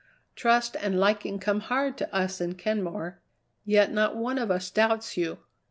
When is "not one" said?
3.91-4.39